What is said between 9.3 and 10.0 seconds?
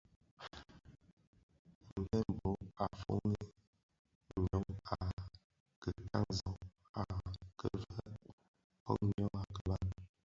a kiban.